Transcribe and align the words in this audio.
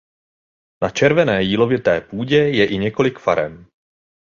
Na 0.81 0.89
červené 0.89 1.43
jílovité 1.43 2.01
půdě 2.01 2.35
je 2.35 2.65
i 2.71 2.77
několik 2.77 3.19
farem. 3.19 3.65